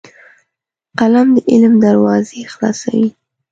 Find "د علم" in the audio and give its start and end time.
1.35-1.73